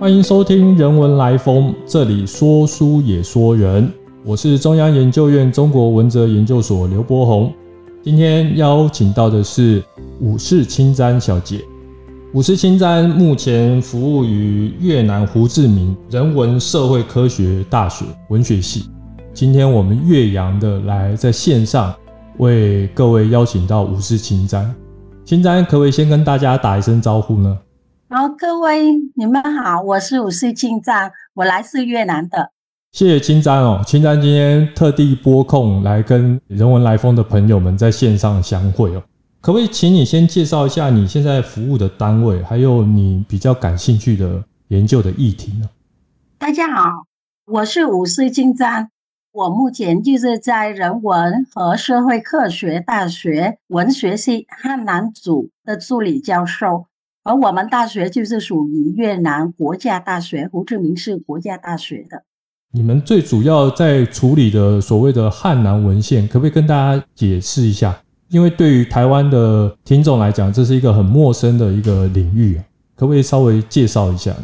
[0.00, 3.86] 欢迎收听《人文来风》，这里说书也说人。
[4.24, 7.52] 我是中央研究院中国文哲研究所刘伯宏。
[8.02, 9.84] 今天邀请到的是
[10.18, 11.62] 武士清簪小姐。
[12.32, 18.86] 武士清簪目前服务于越南胡志明人文社会科学大学文学系。
[19.34, 21.94] 今天我们岳阳的来在线上
[22.38, 24.74] 为各位邀请到武士清簪。
[25.26, 27.58] 清簪可不可以先跟大家打一声招呼呢？
[28.12, 32.50] 好，各位你们好，我是武士清瞻，我来自越南的。
[32.90, 39.02] 谢谢清瞻哦，清瞻今天特地拨空来跟人文来风的朋友们在线上相会哦。
[39.40, 45.70] 可不可以请你先介绍一下你现在服务的单位，还有你比较感兴趣的研究的议题呢？
[46.36, 47.04] 大家好，
[47.46, 48.88] 我是武士清瞻，
[49.30, 56.86] 我目前就是在人文和社会科学大学文学系汉南组的助理教授。
[57.22, 62.24] 而我们大学就是属于越南国家大学胡志明市国家大学的。
[62.72, 68.00] 你们最主要在处理的所谓的汉南文献，可不可以跟大家解释一下？
[68.28, 72.60] 因为对于台湾的听众来讲，这是一个很陌生的一个领域，
[72.94, 74.34] 可不可以稍微介绍一下？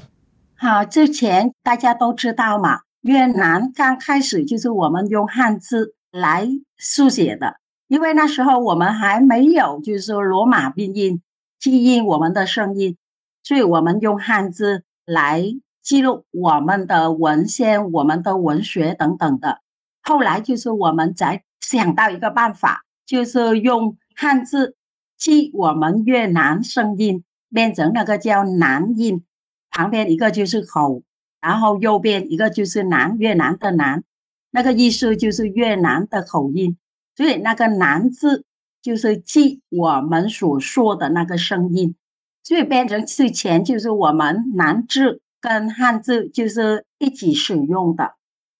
[0.56, 7.54] 好，之前大家都知道嘛，越南刚开始就是我们用汉字来书写的，
[7.86, 11.22] 因为那时候我们还没有就是说罗马拼音。
[11.58, 12.96] 记忆我们的声音，
[13.42, 15.42] 所以我们用汉字来
[15.82, 19.60] 记录我们的文献、我们的文学等等的。
[20.02, 24.76] 后来就是我们才想到一个办法，就是用汉字
[25.16, 29.24] 记我们越南声音，变成那个叫南音，
[29.70, 31.02] 旁边一个就是口，
[31.40, 34.04] 然后右边一个就是南越南的南，
[34.50, 36.78] 那个意思就是越南的口音，
[37.16, 38.44] 所以那个南字。
[38.86, 41.96] 就是记我们所说的那个声音，
[42.44, 48.12] 所以变成之前就是我们南字跟汉字就是一起使用的。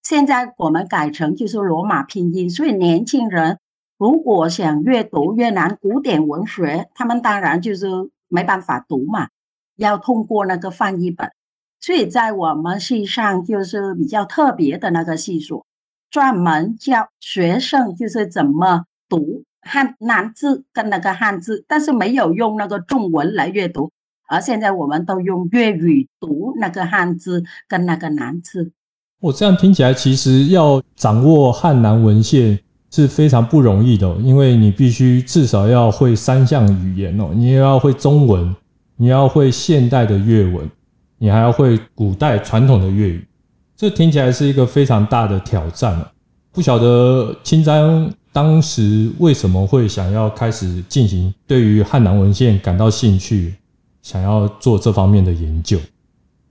[0.03, 3.59] 现在我们改成就是罗马拼音，所以年轻人
[3.97, 7.87] 如果想阅读越南古典文学，他们当然就是
[8.27, 9.29] 没办法读嘛，
[9.77, 11.31] 要通过那个翻译本。
[11.79, 15.65] 所以在我们系上就是比较特别的那个系数，
[16.09, 19.45] 专门教学生就是怎么读。
[19.67, 23.91] 汉南字跟那个汉字，但是没有用那个中文来阅读，
[24.27, 28.71] 而现在我们都用粤语读那个汉字跟那个南字。
[29.19, 32.57] 我这样听起来，其实要掌握汉南文献
[32.89, 38.55] 是非常不容易的，因为你必须至少要会三项语言哦，你也要会中文，
[38.95, 40.69] 你要会现代的粤文，
[41.17, 43.27] 你还要会古代传统的粤语，
[43.75, 46.11] 这听起来是一个非常大的挑战了。
[46.53, 48.09] 不晓得清章。
[48.37, 53.55] 当时为什么会想要开始进行对于汉南文献感到兴趣，
[54.03, 55.79] 想要做这方面的研究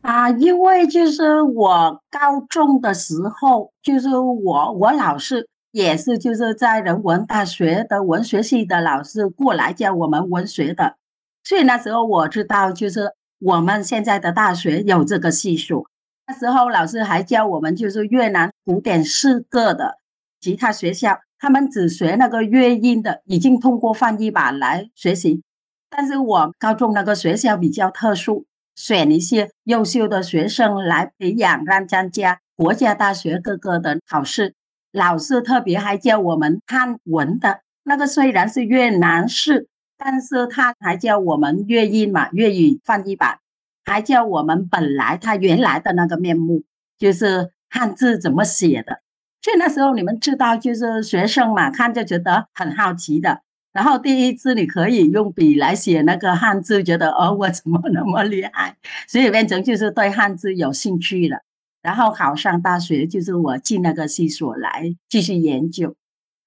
[0.00, 0.28] 啊？
[0.30, 10.96] 因为就是我高中的时候，就是我我老师也是就是在人文大学的文学系的老师过来教我们文学的，
[11.44, 15.86] 所以那时候我知道就是我们现在的大学有这个系数。
[16.26, 19.98] 那时候老师还教我们就是越南古典诗歌的
[20.40, 21.20] 其他学校。
[21.38, 25.42] 他们只学那个乐音的，已经通过翻译版来学习。
[25.90, 34.54] 但是我高中那个学校比较特殊，选一些优秀的学生来培养，让参加国家大学各个的考试。
[34.92, 39.68] 老师特别还教我们汉文的那个，虽然是越南式，
[39.98, 43.38] 但是他还教我们粤音嘛，粤语翻译版，
[43.84, 46.62] 还教我们本来他原来的那个面目，
[46.98, 49.00] 就是汉字怎么写的。
[49.46, 53.42] 所以那时候你们知道，就是学生嘛，看就觉得很好奇的。
[53.72, 58.76] 然后第一次你可以用笔来写那个汉字，觉得哦，我怎么那么厉害？
[59.06, 61.38] 所以变成就是对汉字有兴趣了。
[61.80, 65.94] 然后考上大学，就是我进那个系所来继续研究。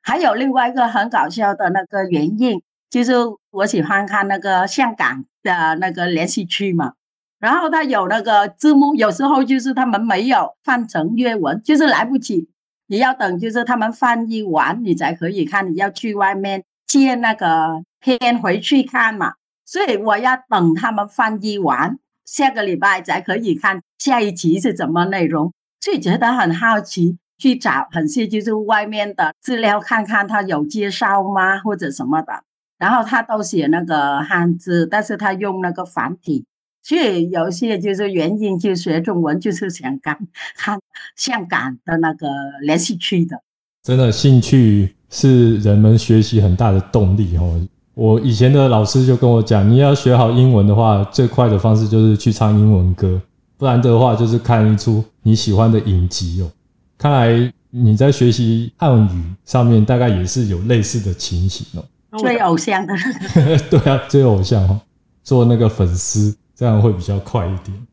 [0.02, 3.14] 还有另外一个很搞笑的那个原因，就是
[3.52, 6.96] 我喜欢看那个香港的那个连续剧嘛。
[7.40, 12.50] 然后他有那个字幕，有时候就是他们没有翻成粤文，就是来不及。
[12.90, 15.72] 你要等，就是他们翻译完，你才可以看。
[15.72, 25.54] 你要去外面借那个片回去看嘛，所以我要等他们翻译完，下个礼拜才可以看下一集是怎么内容。
[25.80, 32.44] 所以觉得很好奇，去找很些就是外面的资料看看，他有介绍吗，或者什么的。
[32.80, 36.46] 然后他都写那个汉字，但是他用那个繁体。
[36.82, 40.18] 所以有些就是原因，就学中文就是想港
[40.56, 40.80] 看
[41.16, 42.28] 香港的那个
[42.62, 43.42] 连续剧的。
[43.84, 47.60] 真的兴趣是人们学习很大的动力哦。
[47.94, 53.22] 我以前的老师就跟我讲，你要学好英文的话，最快的方式就是去唱英文歌。
[53.58, 56.50] 不然的话就是看一出你喜欢的影集哦。
[56.98, 61.84] 看来你在学习汉语上面大概也是有类似的情形哦。
[62.20, 62.94] 追偶像的，
[63.70, 64.80] 对啊，追偶像哦，
[65.24, 67.88] 做那个粉丝，这样会比较快一点。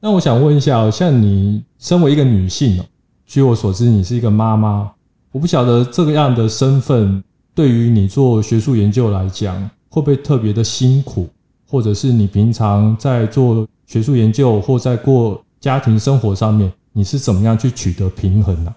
[0.00, 2.84] 那我想问一下，像你身为一个女性哦，
[3.26, 4.90] 据我所知，你是一个妈妈，
[5.30, 7.22] 我不晓得这个样的身份
[7.54, 9.60] 对于你做学术研究来讲，
[9.90, 11.28] 会不会特别的辛苦，
[11.68, 18.74] 或者是你平常在做学术研究或在过家庭生活上面，你是怎么样去取得平衡呢？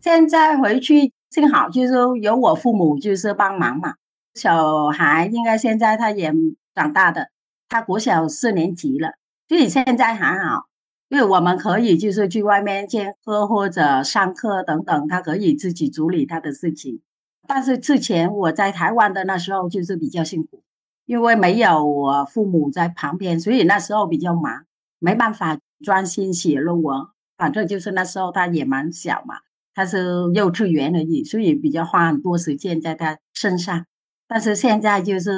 [0.00, 3.94] 现在回去正好就是有我父母就是帮忙嘛。
[4.34, 6.34] 小孩应该现在他也
[6.74, 7.28] 长大的，
[7.72, 9.12] 他国小四年级了，
[9.48, 10.66] 所以现在还好，
[11.08, 17.00] 因为我们可以就是去外面见课或者上课等等，他可以自己处理他的事情。
[17.48, 20.62] 但是之前我在台湾的那时候就是比较辛苦，
[21.06, 24.66] 因为没有我父母在旁边，所以那时候比较忙，
[24.98, 27.06] 没办法专心写论文。
[27.38, 29.36] 反正就是那时候他也蛮小嘛，
[29.74, 33.86] 他是幼稚园而已，所以比较花很多时间在他身上。
[34.34, 35.30] 但是现在就是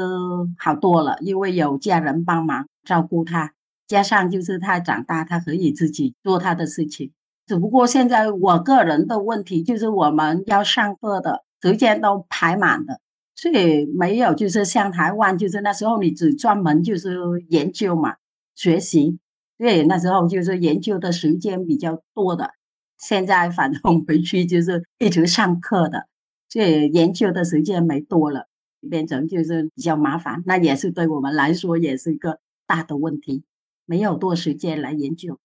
[0.56, 3.52] 好多了，因为有家人帮忙照顾他，
[3.88, 7.11] 加上就是他长大，他可以自己做他的事情。
[7.44, 13.00] 只不过现在我个人的问题就是我们要上课的时间都排满的，
[13.35, 17.19] 所以没有就是像台湾，就是那时候你只专门就是
[17.49, 18.14] 研究嘛，
[18.55, 19.19] 学习，
[19.58, 22.52] 对，那时候就是研究的时间比较多的。
[22.96, 26.06] 现在反正回去就是一直上课的，
[26.49, 28.46] 所以研究的时间没多了。
[28.88, 33.42] 变成就是比较麻烦，那也是对我们来说也是一个大的问题，
[33.86, 35.38] 没有多时间来研究。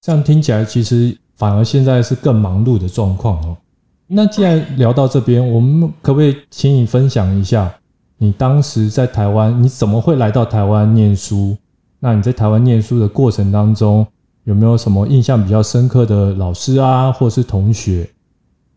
[0.00, 3.56] 这样听起来，其实反而现在是更忙碌的状况哦。
[4.06, 7.74] 那既然聊到这边，我们可不可以请你分享一下，
[8.18, 11.56] 你当时在台湾，你怎么会来到台湾念书？
[11.98, 14.06] 那你在台湾念书的过程当中，
[14.44, 18.08] 有没有什么印象比较深刻的老师啊，或是同学？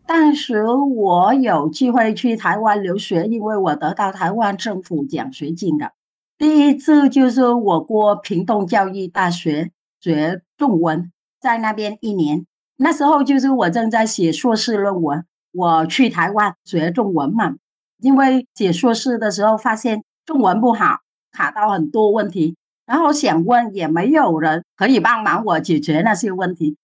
[0.09, 5.91] 当时我有机会去台湾留学，因为我得到台湾政府奖学金的。
[6.35, 9.69] 第一次就是我过屏东教育大学
[10.01, 12.47] 学中文，在那边一年。
[12.75, 17.57] 那时候就是我正在写硕士论文，我去台湾学中文嘛。
[18.01, 21.01] 因为写硕士的时候发现中文不好，
[21.31, 22.55] 卡到很多问题，
[22.87, 26.77] 然后想问也没有人可以帮忙我解决那些问题。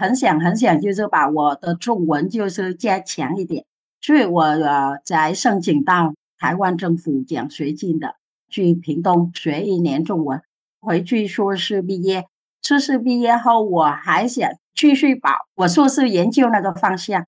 [0.00, 3.66] 很想很想，就是把我的中文就是加强一点，
[4.00, 8.14] 所以我呃才申请到台湾政府奖学金的，
[8.48, 10.40] 去屏东学一年中文，
[10.80, 12.24] 回去硕士毕业。
[12.62, 17.26] 硕士毕业后，我还想继续保我硕士研究那个方向，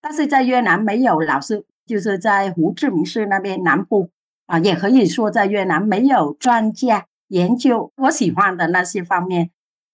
[0.00, 4.08] 但是在越南没有老师，就是在胡志明市那边南部
[4.46, 9.50] 啊，也可以说在越南没有专家研究我喜欢的那些方面，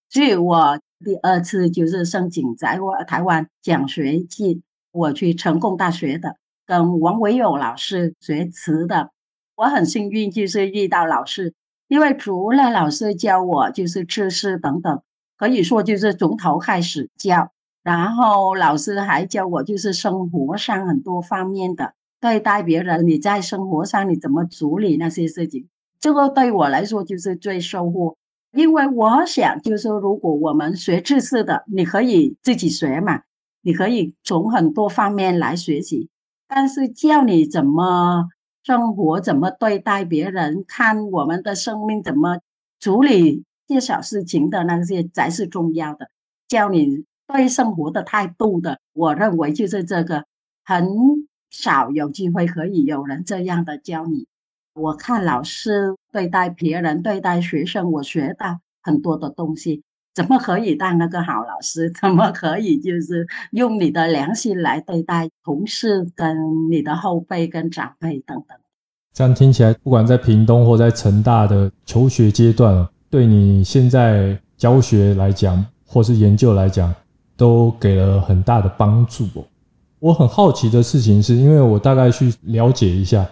[0.09, 0.81] 所以我。
[1.03, 4.63] 第二次就是申请在我台湾奖学金，
[4.93, 6.37] 我去成功大学的，
[6.67, 9.11] 跟王维友老师学词的。
[9.57, 11.55] 我很幸运，就是遇到老师，
[11.89, 15.03] 因为除了老师教我就是知识等等，
[15.39, 17.51] 可以说就是从头开始教。
[17.83, 25.67] 然后老师还教我就是生活上很多方面的对待别人，你在生活上你怎么处理那些事情，
[25.99, 28.17] 这个对我来说就是最收获。
[28.53, 33.23] 因为我想，就是说，如果我们学知识的，你可以自己学嘛，
[33.63, 36.09] 你可以从很多方面来学习。
[36.49, 38.29] 但是教你怎么
[38.65, 42.41] 生活，怎么对待别人，看我们的生命怎么
[42.81, 46.11] 处理这些小事情的那些才是重要的。
[46.49, 50.25] 教你对生活的态度的，我认为就是这个，
[50.65, 50.89] 很
[51.51, 54.27] 少有机会可以有人这样的教你。
[54.81, 59.83] 我看老师对待别人、对待学生，我学到很多的东西。
[60.15, 61.91] 怎么可以当那个好老师？
[62.01, 66.37] 怎么可以就是用你的良心来对待同事、跟
[66.71, 68.59] 你的后辈、跟长辈等等？
[69.13, 76.93] 这样听起来，不管在屏东或在成大的求学阶段，对你现在教学来讲，或是研究来讲，
[77.37, 79.27] 都给了很大的帮助。
[79.99, 83.29] 我很好奇的事情是，因为我大概去了解一下。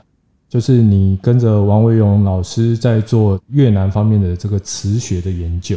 [0.49, 5.77] 就是你跟着王维勇老师在做越南方面的这个词学的研究，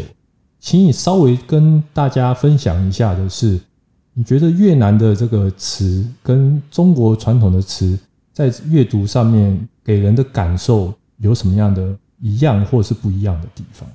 [0.59, 3.59] 请你稍微跟大家分享一下的是，
[4.13, 7.99] 你觉得越南的这个词跟中国传统的词
[8.31, 13.89] 在阅读上面给人的感受有什么样的一样或是不一样的地方？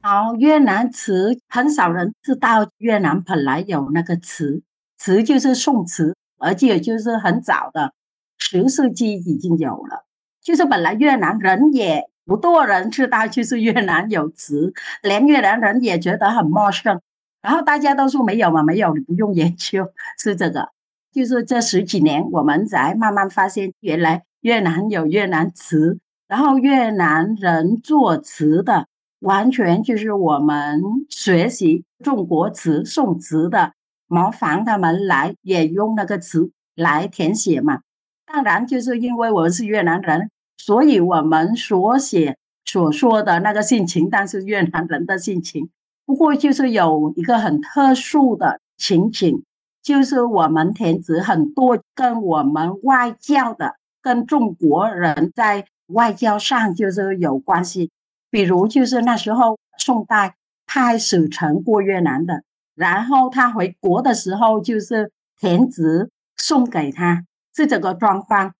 [0.00, 4.62] 好，越南词很少人知道，越南本来有那个词，
[4.96, 7.92] 词就是宋词，而且就是很早的
[8.38, 10.05] 十世纪已经有了。
[10.46, 14.72] 就是本来越南人也不多人知道，就是越南有词，
[15.02, 17.00] 连越南人也觉得很陌生。
[17.42, 19.90] 然后大家都说没有嘛，没有，你不用研究，
[20.22, 20.68] 是这个。
[21.12, 25.98] 就是这十几年，我们才慢慢发现，原来越南有越南词，
[26.28, 28.86] 然后越南人作词的，
[29.18, 33.72] 完全就是我们学习中国词、宋词的，
[34.06, 37.80] 模仿他们来，也用那个词来填写嘛。
[38.26, 45.70] 当然，就是因为我们是越南人，所以我们所写所说的那个性情，但是越南人的性情。
[46.04, 49.42] 不过，就是有一个很特殊的情景。
[49.82, 57.92] 就是我们填词很多跟我们外交的，跟中国人在外交上就是有关系。
[58.28, 60.34] 比如就是那时候宋代
[60.66, 62.42] 派使臣过越南的，
[62.74, 68.54] 然后他回国的时候就是填词送给他，是这个状况。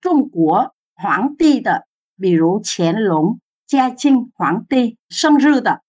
[0.00, 1.86] 中国皇帝的，
[2.18, 5.82] 比如乾隆、嘉靖皇帝生日的，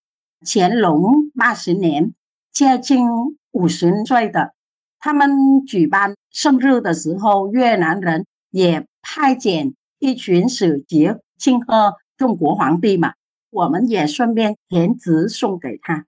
[0.46, 2.14] 乾隆八十年，
[2.52, 3.08] 嘉靖
[3.52, 4.54] 五十岁的。
[5.00, 13.14] 他们举办生日的时候，越南人也派遣一群使节庆贺中国皇帝嘛。
[13.50, 16.06] 我们也顺便填词送给他。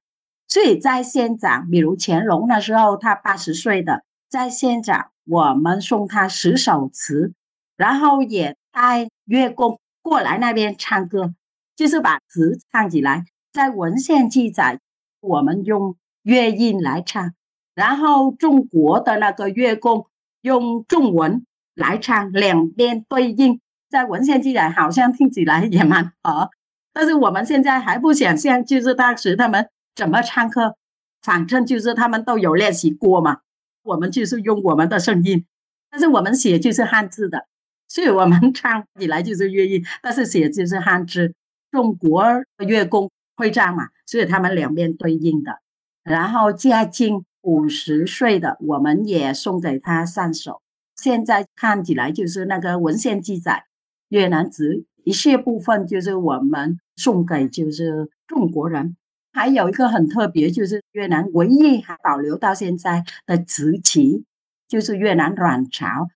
[0.47, 7.33] 所以在现场，比如乾隆那时候他八十岁的，在现场我们送他十首词，
[7.75, 11.33] 然后也带乐工过来那边唱歌，
[11.77, 13.23] 就是把词唱起来。
[13.53, 14.81] 在文献记载，
[15.21, 17.33] 我们用乐音来唱。
[17.73, 20.07] 然后中国的那个乐工
[20.41, 26.49] 用中文来唱，两边对应，在文献记载好像听起来也蛮好，
[26.91, 30.75] 但是我们现在还不想象，就是当时他们怎么唱歌，
[31.21, 33.37] 反正就是他们都有练习过嘛，
[33.83, 35.45] 我们就是用我们的声音，
[35.89, 37.47] 但是我们写就是汉字的，
[37.95, 41.33] 所以我们 唱起来就是乐音，但是写就是汉字。
[41.71, 42.25] 中国
[42.57, 45.59] 乐工会唱嘛，所以他们两边对应的，
[46.03, 47.23] 然后嘉靖。
[47.47, 50.63] 五十岁的，我们也送给他上手。
[50.95, 53.65] 现在看起来就是那个文献记载，
[54.09, 58.97] 越南词一些部分就是我们送给就是中国人。
[59.31, 64.25] 还有一个很特别，就是越南唯一还保留到现在的瓷器，
[64.67, 66.09] 就是越南阮朝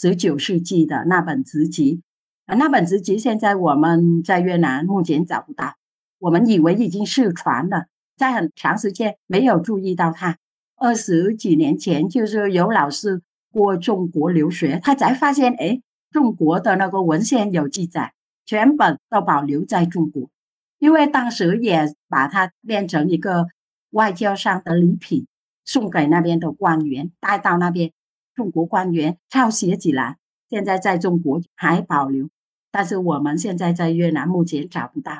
[0.00, 2.00] 十九世纪的那本瓷器。
[2.46, 5.74] 啊，那本瓷器现在我们在越南目前找不到，
[6.18, 7.84] 我们以为已经失传了，
[8.16, 10.38] 在很长时间没有注意到它。
[10.76, 13.20] 二十几年前，就是有老师
[13.52, 18.14] 过中国留学，他才发现，哎，中国的那个文献有记载，
[18.46, 20.30] 全本都保留在中国，
[20.78, 23.48] 因为当时也把它变成一个
[23.90, 25.26] 外交上的礼品，
[25.66, 27.92] 送给那边的官员，带到那边，
[28.40, 30.16] 中国官员抄写起来，
[30.48, 32.30] 现在在中国还保留，
[32.72, 35.12] 但是我们现在在越南目前找不到，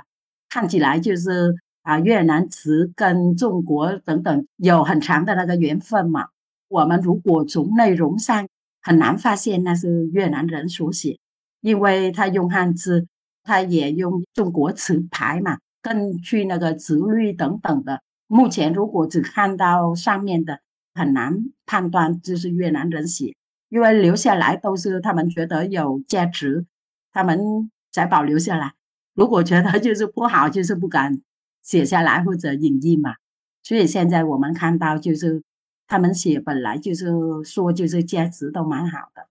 [0.49, 1.55] 看起来就是。
[1.83, 6.27] 啊，越南词跟中国等等有很长的那个缘分嘛。
[6.69, 8.47] 我们如果从内容上
[8.83, 11.19] 很难发现那是越南人所写，
[11.63, 13.07] 因为他用汉字，
[13.43, 15.57] 他也用中国词牌嘛。
[15.81, 20.61] 根据那个词律等等的，目前如果只看到上面的，
[20.95, 23.35] 很难判断这是越南人写，
[23.69, 26.67] 因为留下来都是他们觉得有价值，
[27.13, 28.75] 他们才保留下来。
[29.15, 31.21] 如果觉得就是不好，就是不敢。
[31.63, 33.17] 写下来或者隐匿嘛，
[33.63, 35.43] 所以现在我们看到就是
[35.87, 37.07] 他们写本来就是
[37.45, 39.27] 说就是价值都蛮好的。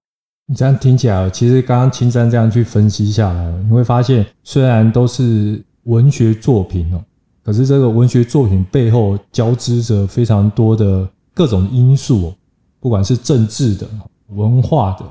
[0.45, 7.03] 你这样听起来，其实刚刚青山这样去分析下来，你会发现虽然都是文学作品哦，
[7.43, 12.33] 可是这个文学作品背后交织着非常多的各种因素，
[12.79, 13.87] 不管是政治的、
[14.27, 15.05] 文化的，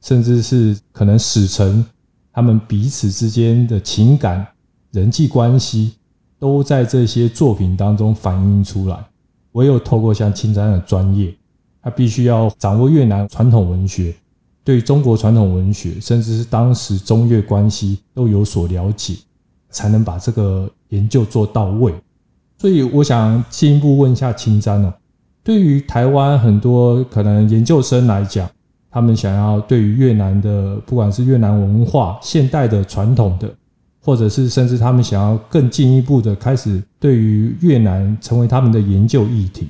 [0.00, 1.84] 甚至是可能使臣
[2.32, 4.46] 他们彼此之间的情感、
[4.90, 5.94] 人际关系。
[6.40, 8.96] 都在这些作品当中反映出来。
[9.54, 11.34] 唯有透过像青山的专业，
[11.82, 14.14] 他必须要掌握越南传统文学，
[14.62, 19.16] 对中国传统文学，甚至是当时中越关系都有所了解，
[19.70, 21.92] 才能把这个研究做到位。
[22.58, 24.94] 所以，我想进一步问一下青山哦，
[25.48, 28.46] 对于台湾很多可能研究生来讲，
[28.90, 33.50] 他们想要对于越南的，不管是越南文化、现代的、传统的。
[34.00, 39.68] 或者是甚至他们想要更进一步的开始对于越南成为他们的研究议题，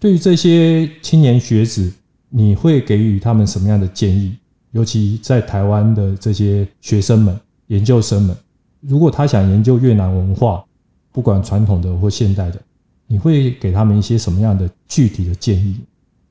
[0.00, 1.92] 对于这些青年学子，
[2.30, 4.34] 你会给予他们什么样的建议？
[4.72, 8.36] 尤其在台湾的这些学生们、研究生们，
[8.80, 10.64] 如果他想研究越南文化，
[11.12, 12.60] 不管传统的或现代的，
[13.08, 15.84] 你会给他们一些什么样的具体的建议？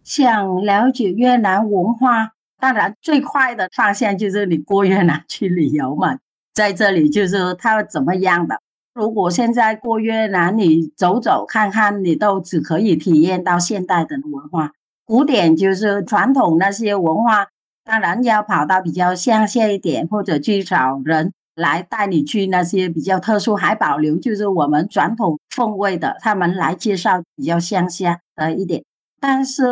[0.04, 6.20] 想了解越南文化，当然最快的方向就是你过越南去旅游嘛。
[6.54, 8.60] 在这里就是他怎么样的，
[8.94, 14.72] 如果现在过越南，你走走看看，你都只可以体验到现代的文化，
[15.06, 17.48] 古典就是传统那些文化，
[17.84, 28.84] 当然要跑到比较乡下一点，或者去找人来带你去那些比较特殊，还保留就是我们传统风味的，他们来介绍比较乡下的一点。
[29.20, 29.64] 但是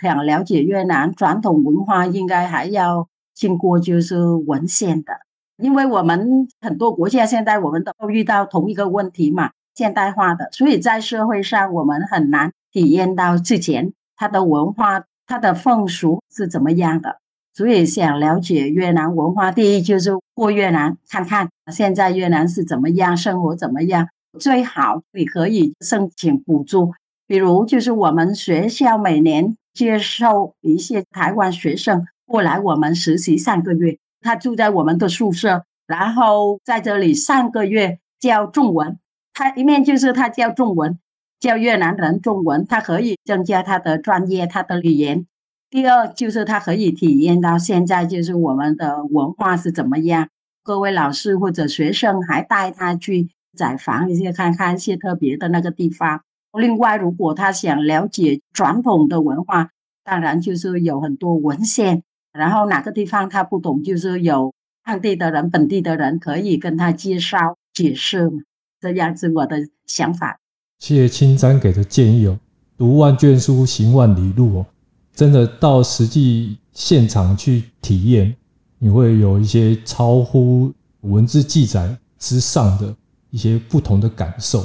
[0.00, 5.12] 想了解越南传统文化，应该还要经过就是文献的。
[5.58, 17.18] 因为我们很多国家现在我们都遇到同一个问题嘛，现代化的，所以在社会上我们很难体验到之前它的文化、它的风俗是怎么样的。
[17.54, 24.08] 所以想了解越南文化，第一就是过越南看看现在越南是怎么样，生活怎么样。
[24.40, 26.92] 最好你可以申请补助，
[27.28, 33.96] 比如就是我们学校每年接受一些台湾学生过来我们实习三个月。
[34.20, 38.98] 他住在我们的宿舍，然后在这里上个月教中文。
[39.32, 40.98] 他一面就是他教中文，
[41.38, 45.26] 教越南人中文，他可以增加他的专业，他的语言。
[45.74, 50.28] 第二就是他可以体验到现在就是我们的文化是怎么样。
[50.62, 56.22] 各位老师或者学生还带他去采访一些，看看一些特别的那个地方。
[56.56, 59.70] 另外，如果他想了解传统的文化，
[60.04, 62.04] 当然就是有很多文献。
[62.32, 64.54] 然后哪个地方他不懂，就是有
[64.84, 68.42] 当地的人、本地的人可以跟他介绍、解释嘛，
[68.80, 70.38] 这样子我的想法。
[70.78, 72.38] 谢谢青山给的建议哦，
[72.78, 74.66] 读万卷书，行万里路哦，
[75.14, 78.34] 真的到实际现场去体验，
[78.78, 82.94] 你会有一些超乎文字记载之上的
[83.30, 84.62] 一些不同的感受。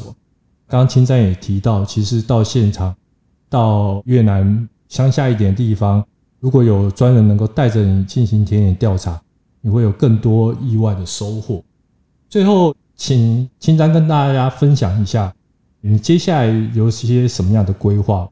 [0.67, 2.95] 刚刚青山也提到，其实到现场，
[3.49, 6.03] 到越南乡下一点地方。
[6.39, 9.21] 如果有专人能够带着你进行田野调查，
[9.61, 11.63] 你会有更多意外的收获。
[12.29, 15.33] 最后，请青山跟大家分享一下，
[15.81, 18.29] 你接下来有些什么样的规划？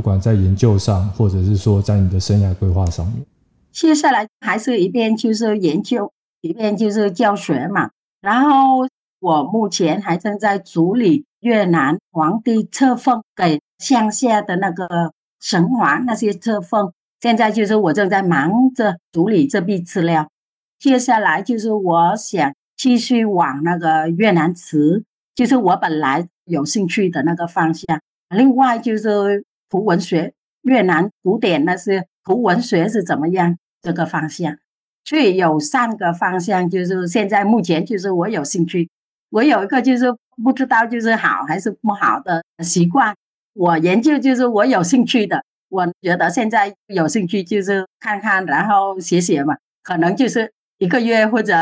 [0.00, 3.22] 不管在研究上，或者是说在你的生涯规划上面。
[3.70, 6.10] 接下来还是一边就是研究，
[6.40, 7.90] 一边就是教学嘛。
[8.22, 8.88] 然后
[9.20, 16.90] 我目前还正在处理越南皇帝册封给乡下的那个神话那些册封。
[17.20, 20.30] 现在就是我正在忙着处理这笔资料，
[20.78, 28.00] 接下来就是我想继续往那个越南词，就是我本来有兴趣的那个方向。
[28.30, 34.58] 另外就是图文学，越南古典那些图文学是怎么样这个方向。
[35.04, 38.90] 所以有三个方向，就是现在目前就是我有兴趣，
[39.30, 43.16] 我有一个就是不知道就是好还是不好的习惯，
[43.54, 45.42] 我研究就是我有兴趣的。
[45.70, 49.56] 我觉得现在有兴趣就是看看，然后写写嘛。
[49.82, 51.54] 可能就是一个月或者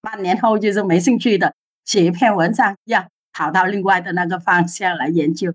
[0.00, 5.52] 半年后，就是没兴趣的，写一篇文章，要跑到另外的那个方向来研究。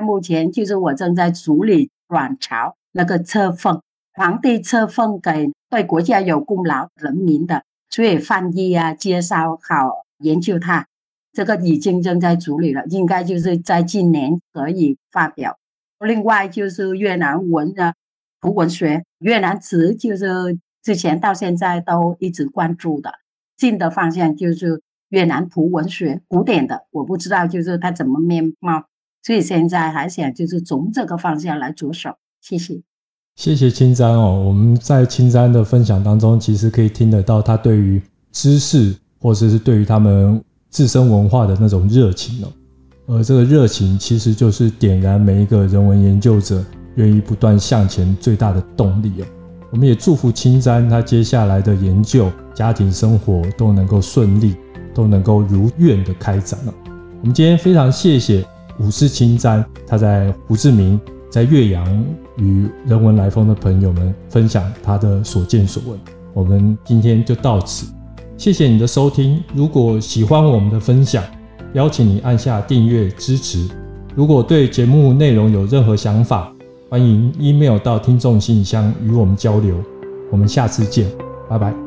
[0.00, 3.82] 目前就是我正在处理卵巢那个册封，
[4.14, 10.86] 皇帝册封给对国家有功劳人民的，所以翻译啊、介绍好、研究它，
[11.32, 15.58] 这个已经正在处理了，应该就是在今年可以发表。
[15.98, 17.94] 另外就是越南文的
[18.40, 23.12] 图文学，越南词就是之前到现在都一直关注的。
[23.56, 28.86] 新的方向就是越南图文学，古典的我不知道就是它怎么面貌，
[29.22, 32.10] 所以现在还想就是从这个方向来着手。
[32.40, 32.80] 谢谢，
[33.36, 34.42] 谢谢青簪哦。
[34.46, 42.52] 我们在青簪的分享当中，其实可以听得到他对于知识或者是对于他们自身文化的那种热情哦。
[43.06, 46.64] 而这个热情其实就是点燃每一个人文研究者
[46.96, 49.26] 愿意不断向前最大的动力哦。
[49.70, 54.56] 我们也祝福青簪他接下来的研究、家庭生活都能够顺利，
[54.94, 56.74] 都能够如愿的开展了。
[57.20, 58.44] 我们今天非常谢谢
[58.78, 62.04] 武士青簪，他在胡志明、在岳阳
[62.36, 65.98] 与人文来风的朋友们分享他的所见所闻。
[66.34, 67.86] 我们今天就到此，
[68.36, 69.42] 谢谢你的收听。
[69.54, 71.22] 如果喜欢我们的分享，
[71.74, 73.68] 邀请你按下订阅支持。
[74.14, 76.52] 如果对节目内容有任何想法，
[76.88, 79.76] 欢迎 email 到听众信箱与我们交流。
[80.30, 81.06] 我们下次见，
[81.48, 81.81] 拜拜。